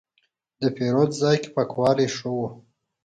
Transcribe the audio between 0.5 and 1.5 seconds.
د پیرود ځای کې